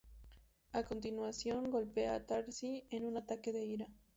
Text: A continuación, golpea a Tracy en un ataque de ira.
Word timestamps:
A 0.73 0.81
continuación, 0.81 1.69
golpea 1.69 2.15
a 2.15 2.25
Tracy 2.25 2.87
en 2.89 3.05
un 3.05 3.17
ataque 3.17 3.51
de 3.53 3.63
ira. 3.65 3.87